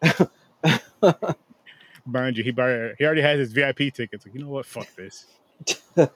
[2.07, 4.25] Mind you, he bar- he already has his VIP tickets.
[4.25, 4.67] Like, you know what?
[4.67, 5.27] Fuck this.
[5.97, 6.07] You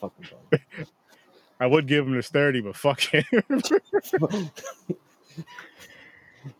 [0.00, 0.60] fucking bum.
[1.60, 3.24] I would give him this 30, but fuck him.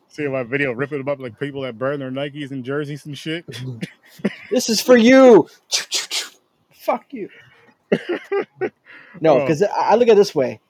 [0.08, 3.16] See my video ripping them up like people that burn their Nikes and jerseys and
[3.16, 3.44] shit.
[4.50, 5.46] this is for you.
[6.72, 7.28] Fuck you.
[9.20, 10.60] No, because I I look at it this way.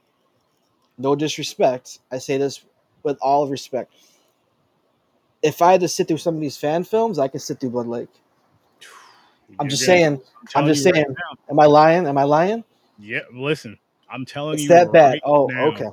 [0.99, 2.01] No disrespect.
[2.11, 2.65] I say this
[3.03, 3.93] with all respect.
[5.47, 7.71] If I had to sit through some of these fan films, I could sit through
[7.71, 8.09] Blood Lake.
[9.61, 10.21] I'm just saying.
[10.55, 11.17] I'm just you right saying.
[11.51, 12.07] Am I lying?
[12.07, 12.65] Am I lying?
[12.99, 13.79] Yeah, listen,
[14.11, 14.69] I'm telling It's you.
[14.71, 15.21] that bad.
[15.25, 15.87] Oh, now, okay.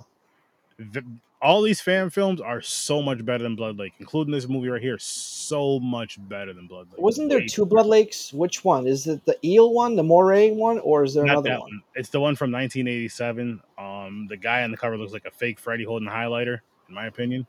[0.80, 1.04] the-
[1.42, 4.82] all these fan films are so much better than Blood Lake, including this movie right
[4.82, 4.98] here.
[4.98, 7.02] So much better than Blood Lake.
[7.02, 8.32] Wasn't there two Blood Lakes?
[8.32, 8.88] Which one?
[8.88, 11.60] Is it the eel one, the moray one, or is there Not another one?
[11.60, 11.84] one.
[11.96, 13.62] It's the one from 1987.
[13.78, 16.96] Um, the guy on the cover looks like a fake Freddy holding a highlighter, in
[16.96, 17.46] my opinion.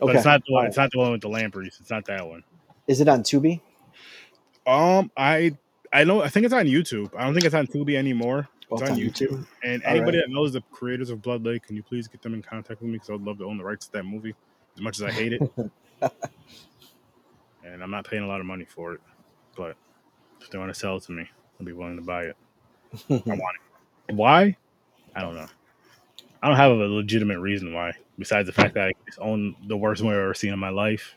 [0.00, 0.60] But it's not the one.
[0.60, 0.68] Alright.
[0.68, 1.78] It's not the one with the lampreys.
[1.80, 2.42] It's not that one.
[2.86, 3.60] Is it on Tubi?
[4.66, 5.56] Um, I
[5.92, 6.22] I know.
[6.22, 7.10] I think it's on YouTube.
[7.16, 8.48] I don't think it's on Tubi anymore.
[8.68, 9.46] Well, It's on YouTube.
[9.62, 12.34] And All anybody that knows the creators of Blood Lake, can you please get them
[12.34, 12.94] in contact with me?
[12.94, 14.34] Because I would love to own the rights to that movie,
[14.74, 15.40] as much as I hate it.
[17.64, 19.00] and I'm not paying a lot of money for it,
[19.56, 19.76] but
[20.40, 21.28] if they want to sell it to me,
[21.60, 22.36] I'll be willing to buy it.
[23.10, 23.56] I want
[24.08, 24.14] it.
[24.14, 24.56] Why?
[25.14, 25.46] I don't know.
[26.46, 29.76] I don't have a legitimate reason why, besides the fact that I just own the
[29.76, 31.16] worst movie I've ever seen in my life,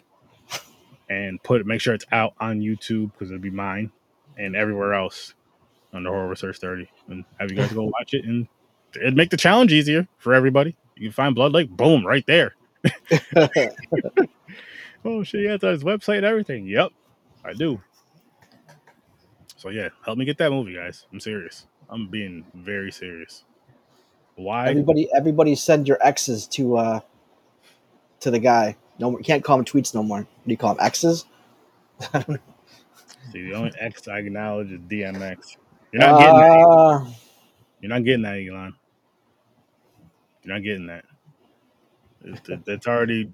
[1.07, 3.91] and put make sure it's out on YouTube because it'll be mine,
[4.39, 5.35] and everywhere else
[5.93, 8.47] under Horror with Sir Sturdy, and have you guys go watch it, and
[8.95, 10.75] it'd make the challenge easier for everybody.
[10.95, 12.55] You can find Blood Lake, boom, right there.
[15.05, 16.65] Oh shit, yeah, his website and everything.
[16.65, 16.89] Yep,
[17.45, 17.79] I do.
[19.57, 21.05] So yeah, help me get that movie, guys.
[21.13, 21.67] I'm serious.
[21.87, 23.45] I'm being very serious.
[24.39, 24.69] Why?
[24.69, 26.99] everybody, everybody, send your exes to uh
[28.21, 28.77] to the guy.
[28.99, 30.19] No, more, you can't call them tweets no more.
[30.19, 30.85] What do you call them?
[30.85, 31.25] Exes?
[33.31, 35.57] See, the only X I acknowledge is DMX.
[35.91, 36.53] You're not getting that.
[36.59, 37.05] Uh,
[37.81, 38.75] You're not getting that, Elon.
[40.43, 41.05] You're not getting that.
[42.23, 43.31] It, it- it's already.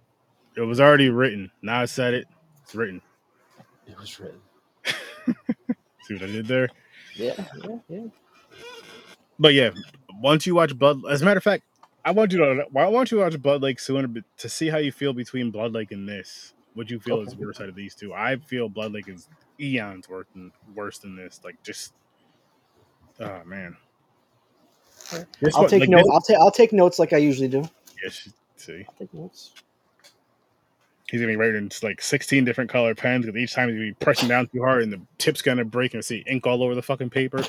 [0.57, 1.51] It was already written.
[1.61, 2.27] Now I said it.
[2.63, 3.01] It's written.
[3.87, 4.41] it was written.
[6.01, 6.69] See what I did there?
[7.15, 8.05] Yeah, yeah, yeah.
[9.39, 9.71] But yeah,
[10.21, 11.63] once you watch Blood, as a matter of fact,
[12.04, 12.65] I want you to.
[12.78, 15.91] I want you watch Blood Lake sooner to see how you feel between Blood Lake
[15.91, 16.54] and this.
[16.73, 17.38] What you feel is Okay.
[17.45, 18.13] worse out of these two.
[18.13, 19.28] I feel Blood Lake is
[19.60, 21.39] eons worse than worse than this.
[21.43, 21.93] Like just,
[23.19, 23.78] oh man.
[25.39, 26.10] This I'll one- take like, notes.
[26.12, 27.63] I'll take I'll take notes like I usually do.
[28.04, 29.54] yes, see, I'll take notes.
[31.10, 33.93] he's gonna be writing like sixteen different color pens because each time he's gonna be
[33.93, 36.82] pressing down too hard and the tip's gonna break and see ink all over the
[36.82, 37.43] fucking paper.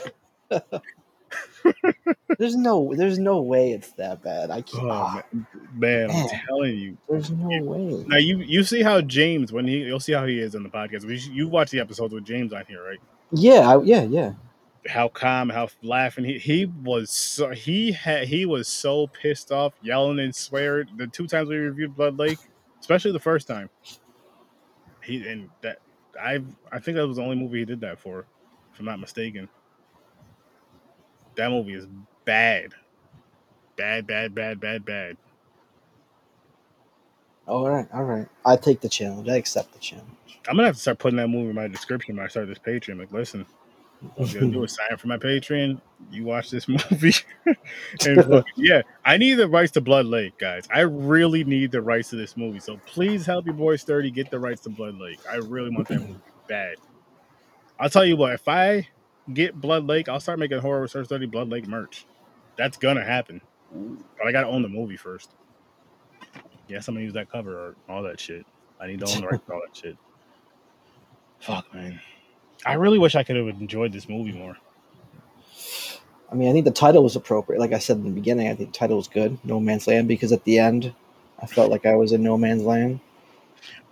[2.38, 4.50] There's no there's no way it's that bad.
[4.50, 4.84] I can't.
[4.84, 5.22] Oh, ah,
[5.74, 6.98] man, I'm telling you.
[7.08, 8.04] there's no way.
[8.06, 10.68] Now you you see how James when he you'll see how he is on the
[10.68, 11.04] podcast.
[11.32, 12.98] You watch the episodes with James on here, right?
[13.32, 14.32] Yeah, I, yeah, yeah.
[14.88, 17.10] How calm, how laughing he he was.
[17.10, 20.88] So, he had he was so pissed off, yelling and swearing.
[20.96, 22.38] The two times we reviewed Blood Lake,
[22.80, 23.70] especially the first time.
[25.02, 25.78] He and that
[26.20, 28.26] I I think that was the only movie he did that for,
[28.72, 29.48] if I'm not mistaken.
[31.36, 31.86] That movie is
[32.24, 32.72] bad,
[33.76, 35.16] bad, bad, bad, bad, bad.
[37.46, 38.26] All right, all right.
[38.44, 39.28] I take the challenge.
[39.28, 40.08] I accept the challenge.
[40.48, 42.58] I'm gonna have to start putting that movie in my description when I start this
[42.58, 42.98] Patreon.
[42.98, 43.46] Like, listen,
[44.18, 45.80] you gotta do is sign for my Patreon.
[46.10, 47.14] You watch this movie,
[48.04, 50.64] and fucking- uh, yeah, I need the rights to Blood Lake, guys.
[50.72, 52.60] I really need the rights to this movie.
[52.60, 55.20] So please help your boy Sturdy get the rights to Blood Lake.
[55.30, 56.76] I really want that movie bad.
[57.78, 58.88] I'll tell you what, if I
[59.32, 62.06] get Blood Lake, I'll start making horror with Sir Sturdy Blood Lake merch.
[62.56, 63.40] That's gonna happen,
[64.18, 65.30] but I gotta own the movie first.
[66.68, 68.46] Yes, I'm gonna use that cover art, all that shit.
[68.80, 69.96] I need to own the rights all that shit.
[71.40, 72.00] Fuck, man.
[72.64, 74.56] I really wish I could have enjoyed this movie more.
[76.30, 77.60] I mean, I think the title was appropriate.
[77.60, 80.08] Like I said in the beginning, I think the title was good, No Man's Land,
[80.08, 80.92] because at the end,
[81.40, 83.00] I felt like I was in No Man's Land.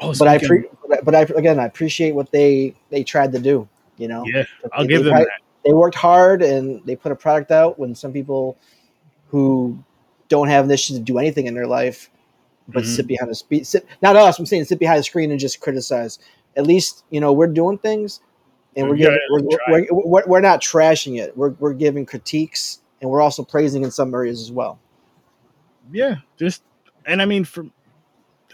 [0.01, 0.67] Oh, but I, pre-
[1.03, 3.69] but I again I appreciate what they they tried to do.
[3.99, 5.29] You know, yeah, I'll They- give they them that.
[5.65, 8.57] they worked hard and they put a product out when some people
[9.29, 9.79] who
[10.29, 12.11] don't have initiative to do anything in their life
[12.69, 12.87] but Mhm.
[12.97, 15.61] sit behind a speed sit not us i'm saying sit behind the screen and just
[15.61, 16.19] criticize.
[16.57, 18.21] At least you know we're doing things
[18.77, 21.37] and we're giving we're, we're, we're, we're not trashing it.
[21.37, 24.79] We're, we're giving critiques and we're also praising in some areas as well.
[25.93, 26.63] Yeah, just
[27.07, 27.67] and I mean, for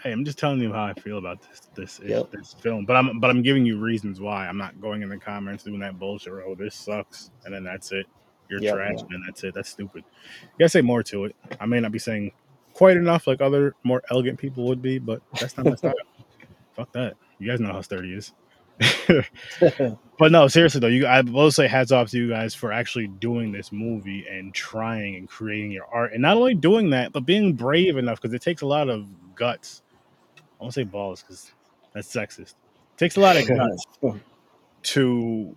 [0.03, 2.31] hey, I'm just telling you how I feel about this this Yep.
[2.33, 2.87] this film.
[2.87, 4.47] But I'm but I'm giving you reasons why.
[4.47, 6.33] I'm not going in the comments doing that bullshit.
[6.33, 8.07] Oh, this sucks, and then that's it.
[8.49, 9.55] You're Yep, trash, and that's it.
[9.55, 10.05] That's stupid.
[10.43, 11.37] You gotta say more to it.
[11.61, 12.33] I may not be saying
[12.75, 15.95] quite enough like other more elegant people would be, but that's not my style.
[16.73, 17.17] Fuck that.
[17.39, 18.33] You guys know how sturdy is.
[20.19, 23.07] But no, seriously though, you I will say hats off to you guys for actually
[23.09, 27.25] doing this movie and trying and creating your art, and not only doing that, but
[27.25, 29.83] being brave enough because it takes a lot of guts.
[30.61, 31.53] I won't say balls because
[31.95, 32.51] that's sexist.
[32.51, 33.87] It takes a lot of guts
[34.83, 35.57] to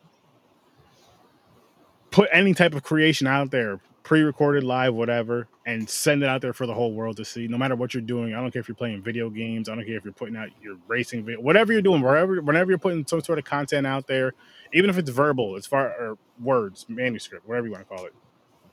[2.09, 6.53] put any type of creation out there, pre-recorded, live, whatever, and send it out there
[6.53, 7.47] for the whole world to see.
[7.47, 9.85] No matter what you're doing, I don't care if you're playing video games, I don't
[9.85, 13.05] care if you're putting out your racing video, whatever you're doing, wherever, whenever you're putting
[13.05, 14.33] some sort of content out there,
[14.73, 18.13] even if it's verbal, as far or words, manuscript, whatever you want to call it,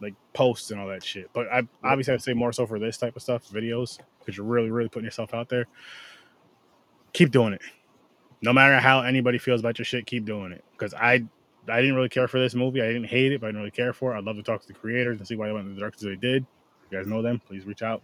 [0.01, 1.31] like posts and all that shit.
[1.33, 4.47] But I obviously I'd say more so for this type of stuff, videos, because you're
[4.47, 5.67] really, really putting yourself out there.
[7.13, 7.63] Keep doing it.
[8.43, 10.65] No matter how anybody feels about your shit, keep doing it.
[10.73, 11.25] Because I
[11.69, 12.81] I didn't really care for this movie.
[12.81, 14.19] I didn't hate it, but I didn't really care for it.
[14.19, 16.03] I'd love to talk to the creators and see why they went in the directions
[16.03, 16.43] they did.
[16.87, 18.03] If You guys know them, please reach out.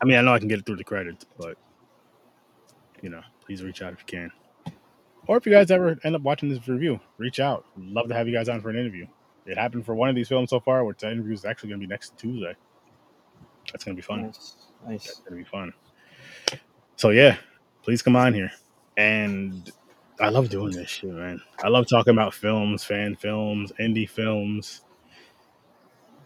[0.00, 1.56] I mean, I know I can get it through the credits, but
[3.02, 4.30] you know, please reach out if you can.
[5.26, 7.64] Or if you guys ever end up watching this review, reach out.
[7.76, 9.06] Love to have you guys on for an interview.
[9.46, 11.80] It happened for one of these films so far, which the interview is actually going
[11.80, 12.54] to be next Tuesday.
[13.72, 14.22] That's going to be fun.
[14.22, 15.72] nice nice That's gonna be fun.
[16.96, 17.36] So yeah,
[17.82, 18.52] please come on here.
[18.96, 19.70] And
[20.20, 21.40] I love doing this shit, man.
[21.62, 24.82] I love talking about films, fan films, indie films.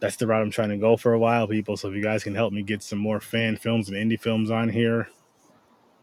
[0.00, 1.76] That's the route I'm trying to go for a while, people.
[1.76, 4.50] So if you guys can help me get some more fan films and indie films
[4.50, 5.08] on here,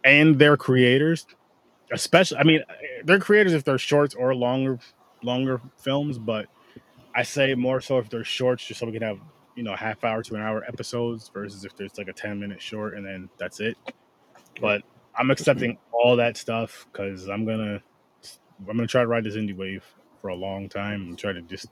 [0.03, 1.27] and their creators,
[1.91, 2.63] especially, I mean,
[3.03, 4.79] they're creators if they're shorts or longer,
[5.21, 6.17] longer films.
[6.17, 6.47] But
[7.13, 9.19] I say more so if they're shorts, just so we can have
[9.55, 12.61] you know half hour to an hour episodes versus if there's like a 10 minute
[12.61, 13.77] short and then that's it
[14.59, 14.81] but
[15.17, 17.81] i'm accepting all that stuff because i'm gonna
[18.59, 19.85] i'm gonna try to ride this indie wave
[20.21, 21.67] for a long time and try to just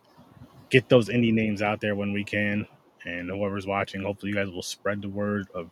[0.69, 2.65] get those indie names out there when we can
[3.05, 5.69] and whoever's watching hopefully you guys will spread the word of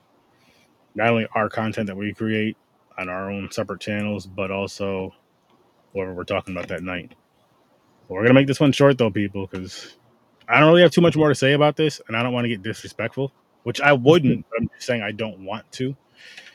[0.95, 2.57] not only our content that we create
[2.97, 5.13] on our own separate channels but also
[5.93, 7.13] whoever we're talking about that night
[8.07, 9.97] we're gonna make this one short though people because
[10.47, 12.45] I don't really have too much more to say about this, and I don't want
[12.45, 14.45] to get disrespectful, which I wouldn't.
[14.49, 15.95] but I'm just saying I don't want to.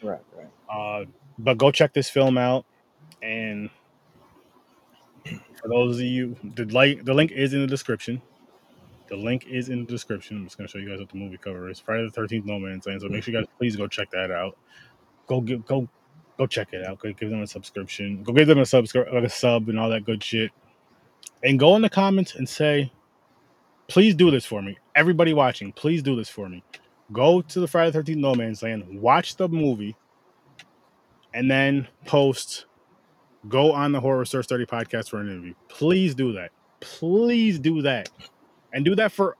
[0.02, 1.06] Right right Uh,
[1.38, 2.66] but go check this film out,
[3.22, 3.70] and
[5.62, 8.22] for those of you, the like the link is in the description.
[9.10, 10.38] The link is in the description.
[10.38, 11.80] I'm just gonna show you guys what the movie cover is.
[11.80, 13.02] Friday the Thirteenth, No Man's Land.
[13.02, 14.58] So make sure you guys please go check that out.
[15.28, 15.88] Go give go
[16.38, 17.00] go check it out.
[17.00, 18.22] Go give them a subscription.
[18.24, 20.52] Go give them a subscribe like a sub and all that good shit.
[21.44, 22.92] And go in the comments and say,
[23.88, 24.78] please do this for me.
[24.94, 26.64] Everybody watching, please do this for me.
[27.12, 29.96] Go to the Friday the 13th No Man's Land, watch the movie,
[31.34, 32.66] and then post,
[33.48, 35.54] go on the Horror with Sir Sturdy podcast for an interview.
[35.68, 36.50] Please do that.
[36.80, 38.08] Please do that.
[38.72, 39.36] And do that for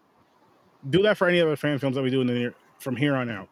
[0.91, 3.15] do that for any other fan films that we do in the near, from here
[3.15, 3.49] on out.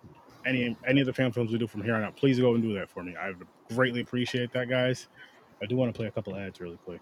[0.46, 2.16] Any any of the fan films we do from here on out.
[2.16, 3.14] Please go and do that for me.
[3.16, 5.08] I would greatly appreciate that, guys.
[5.62, 7.00] I do want to play a couple ads really quick.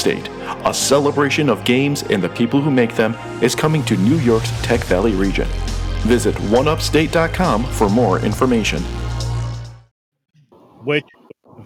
[0.00, 0.28] State,
[0.66, 4.50] a celebration of games and the people who make them, is coming to New York's
[4.62, 5.48] Tech Valley region.
[6.06, 8.82] Visit 1upstate.com for more information.
[10.84, 11.06] which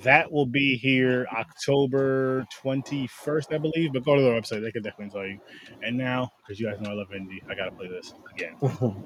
[0.03, 3.93] that will be here October 21st, I believe.
[3.95, 5.41] But go to their website, they can definitely tell you.
[5.83, 9.05] And now, because you guys know I love indie, I got to play this again.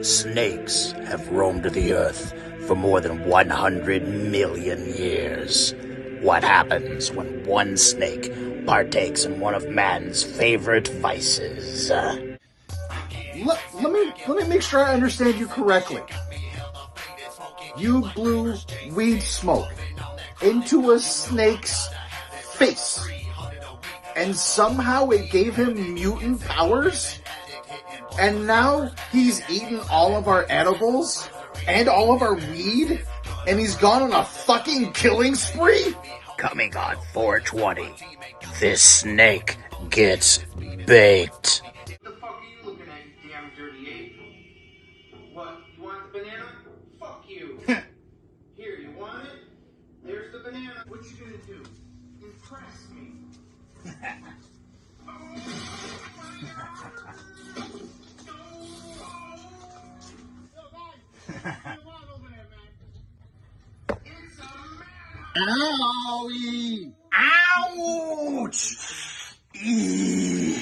[0.04, 2.34] Snakes have roamed the earth
[2.68, 5.74] for more than 100 million years.
[6.20, 8.30] What happens when one snake
[8.66, 11.90] partakes in one of man's favorite vices?
[11.90, 12.28] Let,
[13.76, 16.02] let me let me make sure I understand you correctly.
[17.78, 18.56] You blew
[18.92, 19.72] weed smoke
[20.42, 21.88] into a snake's
[22.58, 23.08] face,
[24.18, 27.20] and somehow it gave him mutant powers.
[28.20, 31.30] And now he's eaten all of our edibles
[31.68, 33.04] and all of our weed,
[33.48, 35.96] and he's gone on a fucking killing spree.
[36.38, 37.90] coming on 420.
[38.60, 39.58] This snake
[39.90, 40.40] gets
[40.86, 41.62] baked.
[66.14, 66.94] Owie!
[67.12, 68.62] Ouch!
[69.54, 70.56] Eee.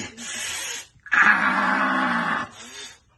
[1.12, 2.48] Ah.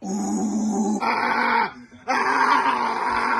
[0.03, 0.99] Ooh.
[1.01, 1.73] Ah!
[2.07, 3.34] Ah!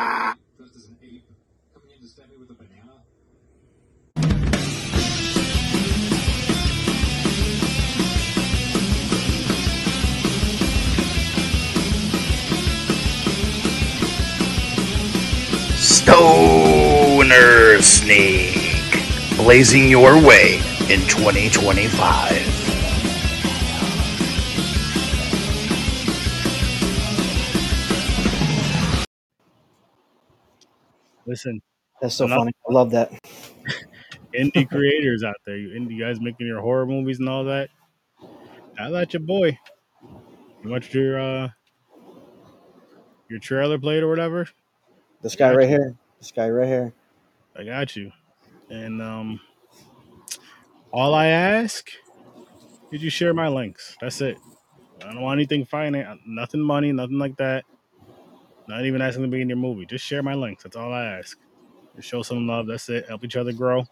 [16.06, 18.93] Stoner Snake,
[19.38, 20.58] blazing your way
[20.89, 22.66] in 2025.
[31.26, 31.62] Listen,
[32.01, 32.38] That's so Enough.
[32.38, 32.51] funny.
[32.70, 33.12] I love that.
[34.36, 37.70] indie creators out there, you indie guys making your horror movies and all that.
[38.80, 39.58] I let your boy.
[40.64, 41.49] You watched your uh
[43.30, 44.47] your trailer played or whatever.
[45.26, 45.95] This guy right here.
[46.19, 46.93] This guy right here.
[47.57, 48.11] I got you.
[48.69, 49.39] And um
[50.91, 51.89] all I ask
[52.91, 53.97] is you share my links.
[53.99, 54.38] That's it.
[55.03, 57.65] I don't want anything finance, nothing money, nothing like that.
[58.67, 59.88] Not even asking to be in your movie.
[59.88, 60.61] Just share my links.
[60.61, 61.39] That's all I ask.
[61.95, 62.67] Just show some love.
[62.67, 63.07] That's it.
[63.07, 63.84] Help each other grow.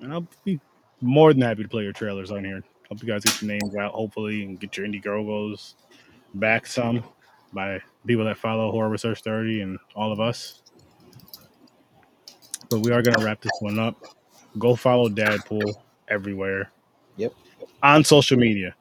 [0.00, 0.58] And I'll be
[1.00, 2.64] more than happy to play your trailers on here.
[2.88, 5.76] Help you guys get your names out, hopefully, and get your indie girls
[6.34, 7.04] back some
[7.52, 10.62] by people that follow Horror with Sir Sturdy and all of us.
[12.74, 13.94] But we are going to wrap this one up.
[14.58, 15.74] Go follow Dadpool
[16.08, 16.72] everywhere.
[17.18, 17.32] Yep.
[17.84, 18.74] On social media.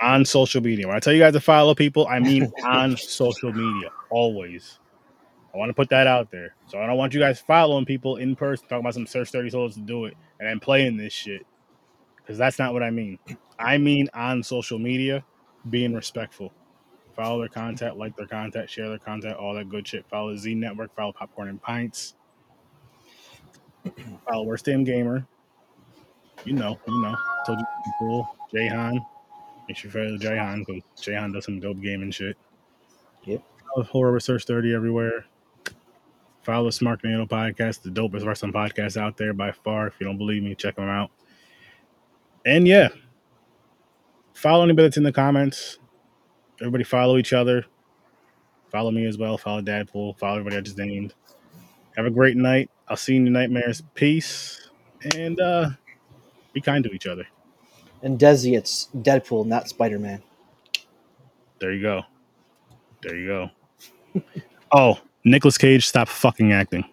[0.00, 0.86] On social media.
[0.86, 3.90] When I tell you guys to follow people, I mean on social media.
[4.10, 4.78] Always.
[5.52, 6.54] I want to put that out there.
[6.68, 9.50] So I don't want you guys following people in person, talking about some search 30
[9.50, 11.44] souls to do it, and then playing this shit.
[12.18, 13.18] Because that's not what I mean.
[13.58, 15.24] I mean on social media,
[15.68, 16.52] being respectful.
[17.16, 20.06] Follow their content, like their content, share their content, all that good shit.
[20.08, 22.14] Follow Z Network, follow Popcorn and Pints.
[23.86, 23.90] Uh,
[24.28, 25.26] follow Worst Damn Gamer.
[26.44, 27.16] You know, you know.
[27.46, 28.36] Told you cool.
[28.52, 29.04] Jayhan.
[29.68, 32.36] Make sure you follow Jayhan because Jayhan does some dope gaming shit.
[33.24, 33.42] Yep.
[33.74, 35.24] Follow Horror with Sir Sturdy everywhere.
[36.42, 39.86] Follow the Smart Tornado podcast, the dopest wrestling podcast out there by far.
[39.86, 41.10] If you don't believe me, check them out.
[42.44, 42.88] And yeah,
[44.34, 45.78] follow anybody that's in the comments.
[46.60, 47.64] Everybody follow each other.
[48.70, 49.38] Follow me as well.
[49.38, 50.18] Follow Dadpool.
[50.18, 51.14] Follow everybody I just named.
[51.96, 52.70] Have a great night.
[52.88, 53.82] I'll see you in your nightmares.
[53.94, 54.68] Peace.
[55.16, 55.70] And uh
[56.52, 57.26] be kind to each other.
[58.02, 60.22] And Desi, it's Deadpool, not Spider Man.
[61.60, 62.02] There you go.
[63.02, 64.22] There you go.
[64.72, 66.84] oh, Nicolas Cage, stop fucking acting.